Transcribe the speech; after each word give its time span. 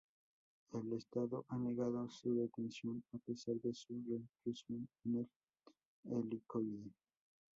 El 0.73 0.93
Estado 0.93 1.45
ha 1.49 1.57
negado 1.59 2.09
su 2.09 2.33
detención 2.33 3.03
a 3.13 3.19
pesar 3.19 3.53
de 3.61 3.71
su 3.71 3.93
reclusión 4.09 4.89
en 5.05 5.15
el 5.17 5.29
Helicoide. 6.23 6.89